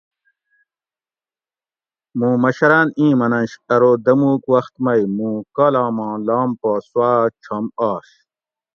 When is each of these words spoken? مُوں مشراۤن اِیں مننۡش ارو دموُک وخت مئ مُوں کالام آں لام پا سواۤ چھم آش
مُوں 2.17 2.35
مشراۤن 2.43 2.87
اِیں 2.97 3.13
مننۡش 3.19 3.51
ارو 3.73 3.91
دموُک 4.05 4.41
وخت 4.53 4.73
مئ 4.83 5.01
مُوں 5.15 5.37
کالام 5.55 5.97
آں 6.07 6.15
لام 6.27 6.49
پا 6.61 6.71
سواۤ 6.87 7.21
چھم 7.43 7.65
آش 7.89 8.07